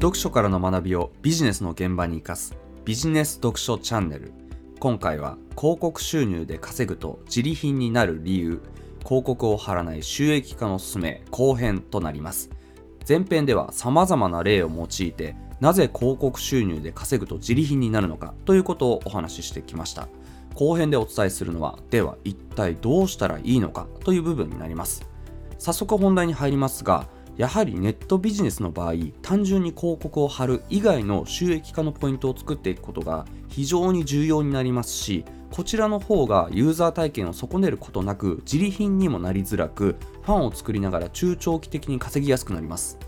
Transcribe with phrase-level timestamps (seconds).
[0.00, 2.56] 読書からの学びをビジネスの現場に生かす。
[2.86, 4.32] ビジネス読書チャンネル。
[4.78, 8.62] 今回は広告収入で稼ぐと自利品になる理由。
[9.04, 11.22] 広告を貼らない収益化のすすめ。
[11.30, 12.48] 後編となります。
[13.06, 20.08] 前編では様々な例を用いてなぜ広告収入で稼ぐと自利品になるのかということをお話ししてきました。
[20.54, 25.06] 後編でお伝えするのはでは一体どうしたらいいのかという部分になります。
[25.58, 42.98] 早速本題に入りますがやはりネットビジネスの場合単純に広告を貼る以外の収益化のポイントを作っていくことが非常に重要になりますしこちらの方がユーザー体験を損ねることなく自利品にもなりづらくファンを作りながら中長期的に稼ぎやすくなります。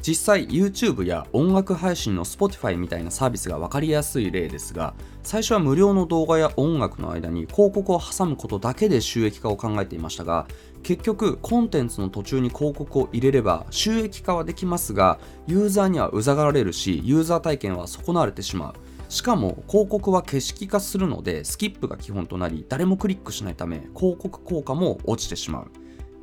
[0.00, 10.46] 実際 YouTube や音楽配信の Spotify みたいなサービスが分かりやすい例ですが最初は無料の動画や音楽の間に広告を挟むことだけで収益化を考えていましたが
[10.82, 18.74] 結局コンテンツの途中に広告を入れれば収益化はできますがユーザーにはうざがられるしユーザー体験は損なわれてしまう。
[19.08, 25.70] しかも広告は景色化するのでスキップが基本となり誰もクリックしないため広告効果も落ちてしまう。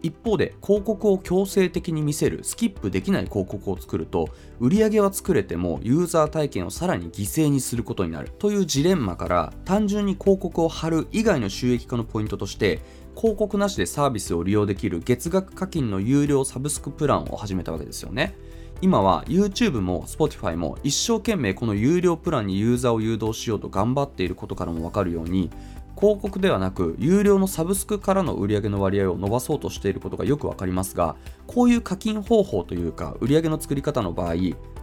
[0.01, 4.29] 一方で広告を強制的に見せるスキップできない広告を作ると
[4.59, 12.81] 売り上げは作れてもユーザー体験をさらに犠牲にすることになるというジレンマから単純に広告を貼る以外の収益化のポイントとして
[13.15, 18.35] 広告なしでサービスを利用できる月額課金の有料サブスクプランを始めたわけですよね。
[18.81, 25.49] 今は YouTube も Spotify も一生懸命この有料プランにユーザーを誘導しようと頑張っていることからもわかるように
[25.97, 31.15] 広告ではなく有料のサブスクからの売り上げの割合を伸ばそうとしていることがよくわかりますが
[31.47, 34.35] こういう課金方法というか売り上げの作り方の場合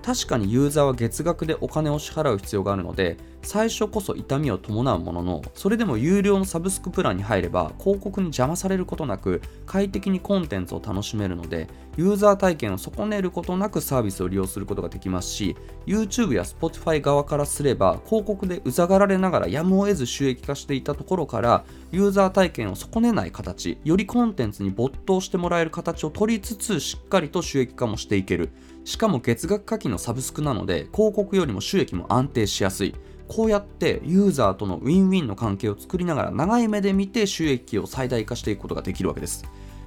[0.03, 28.51] 確かにユーザーは月額でお金を支払う必要があるので最初こそ痛みを伴うもののそれでも有料のサブスクプランに入れば広告に邪魔されることなく快適にコンテンツを楽しめるのでユーザー体験を損ねることなくサービスを利用することができますし YouTube や Spotify 側からすれば広告でうざがられながらやむを得ず収益化していたところからユーザー体験を損ねない形よりコンテンツに没頭してもらえる形を取りつつしっかりと収益化もしていける。
[28.85, 32.95] しかも月額課金のサブスクなので広告よりも収益も安定しやすい。
[33.29, 39.45] こうやってユーザーとのウィンウィンの関係を作りながら長い目で見て収益を最大化していくことができるわけです。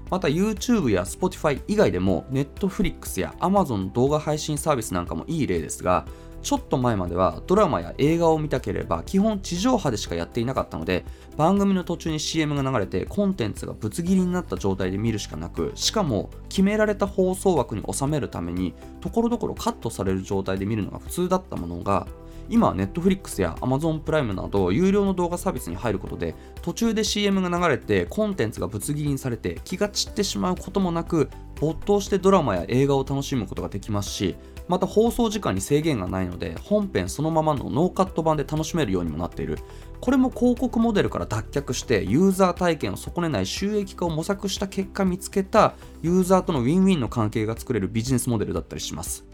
[0.09, 6.05] また YouTube や Spotify 以外でも Netflix や Amazon 動画配信サービスなんかもいい例ですが
[6.45, 11.03] ちょっと前まではドラマや映画を見たければ基本地上波でしかやっていなかったので
[11.38, 22.05] 番組の途中に CM が流れてコンテンツがぶつ切りになった状態で見るしかなくしかも決められた放送枠に収めるためにところどころカットされる状態で見るのが普通だったものが
[22.50, 31.29] 今は Netflix や Amazon プライムなど有料の動画サービスに入ることで途中で CM が流れてコンテンツがぶつ切りにされて気が散ってしまうこともなく
[31.59, 34.35] 没頭してドラマや映画を楽しむことができますし
[34.67, 39.59] また放送時間に制限がないので本編そのままのノーカット版で楽しめるようにもなっている。
[40.01, 49.25] これも広告モデルから脱却してユーザー体験を損ねない収益化を模索した結果見つけたユーザーとのウィンウィンの関係が作れるビジネスモデルだったりします。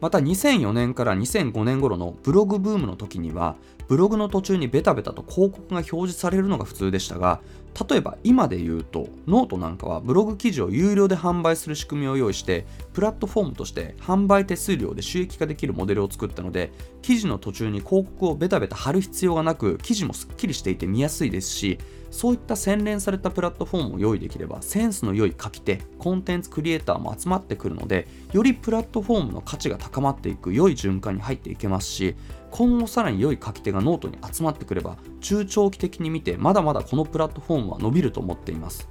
[0.00, 3.56] また2004年から2005年頃のブログブームの時には
[3.88, 7.40] ブログの途中にベタベタと広告が表示されるのが普通でしたが
[7.88, 21.78] 例えば今で言うとノートなんかはブログ記事を有料で販売する仕組みを用意してプラットフォームとして販売手数料で収益化できるモデルを作ったので記事の途中に広告をベタベタ貼る必要がなく記事もすっきりしていて見やすいですし
[22.10, 32.16] そういった洗練されたプラットフォームを用意できればセンスの良い書き手コンテンツクリエイターも集まってくるのでよりプラットフォームの価値が高まっていく良い循環に入っていけますし
[32.50, 38.88] 今後さらに良い書き手がノートに集まってくれば中長期的に見てまだまだこのプラットフォームは伸びると思っています。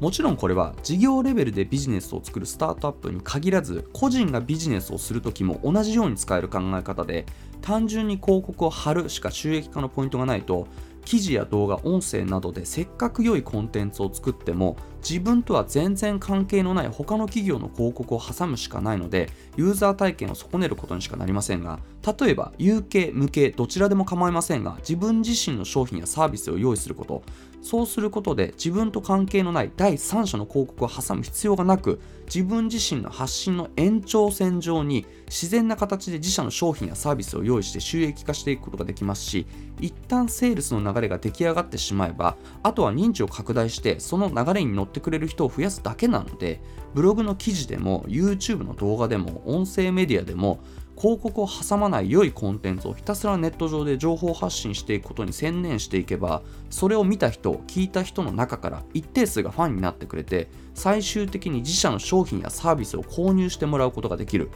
[0.00, 7.24] もちろんこれは事業レベルでビジネスを作るスタートアップに限らず個人がビジネスをするときも同じように使える考え方で
[7.62, 10.68] 単純に広告を貼るしか収益化のポイントがないと
[11.06, 14.76] 記事や動画、音声などでせっかく良いコンテンツを作っても
[15.08, 21.78] 自分とは全然関係のない他の企業の広告を挟むしかないのでユーザー体験を損ねることにしかなりませんが
[22.18, 27.22] 例えば有形無形どちらでも構いませんが自分自身の商品やサービスを用意すること。
[27.66, 39.48] そうすることで自分と関係のない第三者の広告を挟む必要がなく自分自身の発信の延長線上に自然な形で自社の商品やサービスを用意して収益化していくことができますし
[39.80, 46.60] 一旦セールスの流れが出来上がってしまえばあとは認知を拡大してその流れに乗ってくれる人を増やすだけなので
[46.94, 50.60] ブログの記事でも YouTube の動画でも音声メディアでも
[50.98, 64.50] 広告を挟まない良いコンテンツをひたすらネット上で情報発信していくことに専念していけばそれを見た人聞いた人の中から一定数がファンになってくれて最終的に自社の商品やサービスを購入してもらうことができる。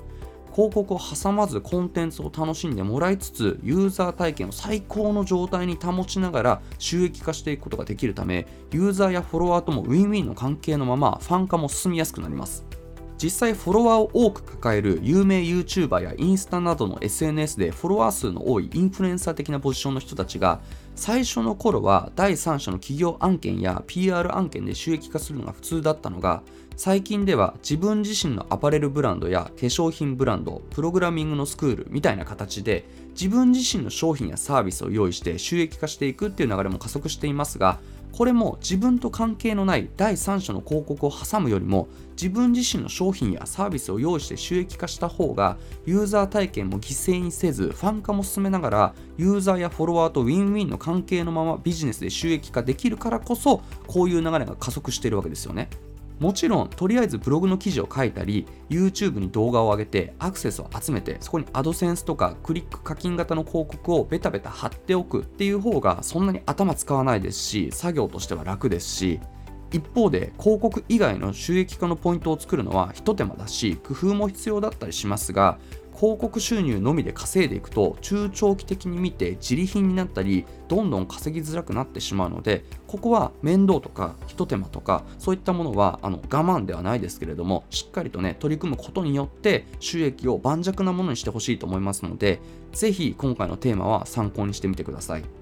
[0.54, 12.64] 広告を挟まずコンテンツを楽しんでもらいつつユーザー体験を最高の状態に保ちながら収益化していくことができるためユーザーやフォロワーともウィンウィンの関係のままファン化も進みやすくなります。
[13.22, 20.60] 実際フォロワーを多く抱える有名 YouTuber やインスタなどの SNS でフォロワー数の多いインフルエンサー的なポジションの人たちが
[20.96, 26.42] 最初の頃は第三者の企業案件や PR 案件で収益化するのが普通だったのが
[26.76, 37.80] 最近では自分自身のアパレルブランドや化粧品ブランドプログラミングのスクールみたいな形で自分自身の商品やサービスを用意して収益化していくっていう流れも加速していますが
[38.12, 55.70] これも自分と関係のない第三者の広告を挟むよりも自分自身の商品やサービスを用意して収益化した方がユーザー体験も犠牲にせずファン化も進めながらユーザーやフォロワーとウィンウィンの関係のままビジネスで収益化できるからこそこういう流れが加速しているわけですよね。
[56.20, 69.18] もちろんとりあえずブログの記事を書いたり YouTube に動画を上げてアクセスを集めてそこにアドセンスとかクリック課金型の広告をベタベタ貼っておくっていう方がそんなに頭使わないですし作業としては楽ですし
[69.72, 75.58] 一方で広告以外の収益化のポイントを作るのは一手間だし工夫も必要だったりしますが
[76.00, 92.40] 広告収入のみで稼いでいくと中長期的に見て自利品になったりどんどん稼ぎづらくなってしまうのでここは面倒とかひと手間とかそういったものはあの我慢ではないですけれどもしっかりとね取り組むことによって収益を盤石なものにしてほしいと思いますので
[92.72, 95.39] 是非今回のテーマは参考にしてみてください。